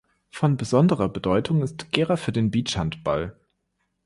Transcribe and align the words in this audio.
Von 0.31 0.57
besonderer 0.57 1.09
Bedeutung 1.09 1.61
ist 1.61 1.91
Gehrer 1.91 2.17
für 2.17 2.31
den 2.31 2.49
Beachhandball. 2.49 3.37